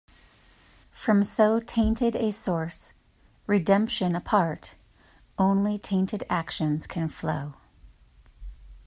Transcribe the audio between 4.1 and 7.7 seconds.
apart, only tainted actions can flow.